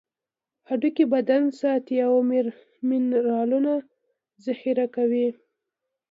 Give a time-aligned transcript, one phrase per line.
[0.69, 2.13] هډوکي بدن ساتي او
[2.89, 3.73] منرالونه
[4.45, 5.27] ذخیره کوي.